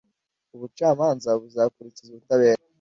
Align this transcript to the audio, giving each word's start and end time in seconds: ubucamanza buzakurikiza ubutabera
ubucamanza 0.55 1.29
buzakurikiza 1.41 2.09
ubutabera 2.11 2.61